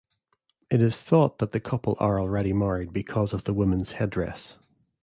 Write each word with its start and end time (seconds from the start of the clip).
It 0.71 0.81
is 0.81 0.99
thought 0.99 1.37
that 1.37 1.51
the 1.51 1.59
couple 1.59 1.95
are 1.99 2.19
already 2.19 2.53
married 2.53 2.91
because 2.91 3.33
of 3.33 3.43
the 3.43 3.53
woman's 3.53 3.91
headdress. 3.91 4.57